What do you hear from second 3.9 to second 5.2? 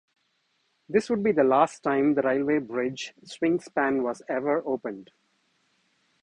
was ever opened.